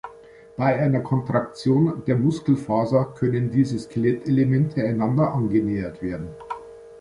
[0.57, 6.29] Bei einer Kontraktion der Muskelfaser können diese Skelettelemente einander angenähert werden.